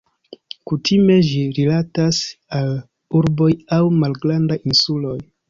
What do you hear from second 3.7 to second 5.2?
aŭ malgrandaj insuloj.